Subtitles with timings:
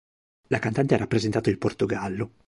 [0.47, 2.31] La cantante ha rappresentato il Portogallo.